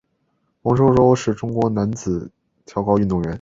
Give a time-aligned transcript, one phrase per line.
[0.63, 2.31] 王舟舟是中国男子
[2.65, 3.29] 跳高运动员。